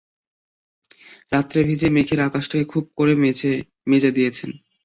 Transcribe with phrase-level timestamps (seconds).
[1.31, 3.13] রাত্রের ভিজে মেঘে আকাশটাকে খুব করে
[3.91, 4.45] মেজে দিয়েছে।